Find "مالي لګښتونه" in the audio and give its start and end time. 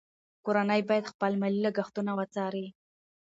1.41-2.11